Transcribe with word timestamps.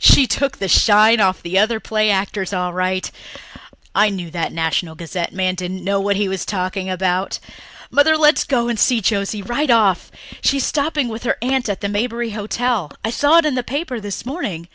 She 0.00 0.26
took 0.26 0.58
the 0.58 0.66
shine 0.66 1.20
off 1.20 1.40
the 1.40 1.56
other 1.56 1.78
play 1.78 2.10
actors 2.10 2.52
all 2.52 2.72
right. 2.72 3.08
I 3.94 4.10
knew 4.10 4.28
that 4.32 4.50
National 4.52 4.96
Gazette 4.96 5.32
man 5.32 5.54
didn't 5.54 5.84
know 5.84 6.00
what 6.00 6.16
he 6.16 6.26
was 6.28 6.44
talking 6.44 6.90
about. 6.90 7.38
Mother, 7.88 8.16
let 8.16 8.38
us 8.38 8.42
go 8.42 8.66
and 8.66 8.76
see 8.76 9.00
Josie 9.00 9.40
right 9.40 9.70
off. 9.70 10.10
She's 10.40 10.66
stopping 10.66 11.06
with 11.08 11.22
her 11.22 11.36
aunt 11.40 11.68
at 11.68 11.80
the 11.80 11.86
Maberly 11.88 12.32
Hotel 12.32 12.90
I 13.04 13.10
saw 13.10 13.38
it 13.38 13.46
in 13.46 13.54
the 13.54 13.62
paper 13.62 14.00
this 14.00 14.26
morning. 14.26 14.66